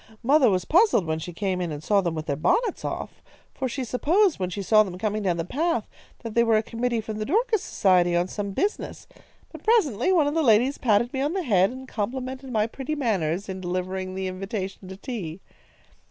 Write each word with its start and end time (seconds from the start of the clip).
Mother 0.23 0.49
was 0.49 0.65
puzzled 0.65 1.05
when 1.05 1.19
she 1.19 1.31
came 1.31 1.61
in 1.61 1.71
and 1.71 1.83
saw 1.83 2.01
them 2.01 2.15
with 2.15 2.25
their 2.25 2.35
bonnets 2.35 2.83
off, 2.83 3.21
for 3.53 3.69
she 3.69 3.83
supposed, 3.83 4.39
when 4.39 4.49
she 4.49 4.63
saw 4.63 4.81
them 4.81 4.97
coming 4.97 5.21
down 5.21 5.37
the 5.37 5.45
path, 5.45 5.87
that 6.23 6.33
they 6.33 6.41
were 6.43 6.57
a 6.57 6.63
committee 6.63 7.01
from 7.01 7.19
the 7.19 7.23
Dorcas 7.25 7.61
Society, 7.61 8.15
on 8.15 8.27
some 8.27 8.49
business. 8.49 9.05
But 9.51 9.63
presently 9.63 10.11
one 10.11 10.25
of 10.25 10.33
the 10.33 10.41
ladies 10.41 10.79
patted 10.79 11.13
me 11.13 11.21
on 11.21 11.33
the 11.33 11.43
head, 11.43 11.69
and 11.69 11.87
complimented 11.87 12.51
my 12.51 12.65
pretty 12.65 12.95
manners 12.95 13.47
in 13.47 13.61
delivering 13.61 14.15
the 14.15 14.25
invitation 14.27 14.87
to 14.87 14.97
tea. 14.97 15.39